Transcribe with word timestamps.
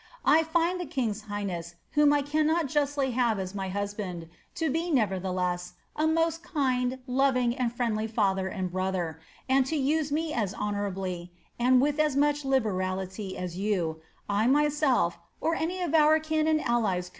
I 0.25 0.41
find 0.41 0.79
the 0.79 0.87
king's 0.87 1.21
highness, 1.29 1.75
whom 1.91 2.11
I 2.11 2.23
cannot 2.23 2.65
justly 2.65 3.11
have 3.11 3.37
as 3.37 3.53
my 3.53 3.69
husband, 3.69 4.29
to 4.55 4.71
be, 4.71 4.89
nevertheletii 4.89 5.73
a 5.95 6.07
most 6.07 6.41
kind, 6.41 6.97
loving 7.05 7.55
and 7.55 7.71
friendly 7.71 8.07
father 8.07 8.49
aitd 8.49 8.71
brother, 8.71 9.19
and 9.47 9.63
to 9.67 9.75
use 9.75 10.11
me 10.11 10.33
as 10.33 10.55
honourably, 10.55 11.31
and 11.59 11.81
with 11.81 11.99
as 11.99 12.15
much 12.15 12.43
liberality, 12.43 13.37
as 13.37 13.57
you, 13.57 14.01
I 14.27 14.47
myself, 14.47 15.19
or 15.39 15.53
any 15.53 15.83
of 15.83 15.93
our 15.93 16.19
kin 16.19 16.47
or 16.59 16.63
allies. 16.65 17.09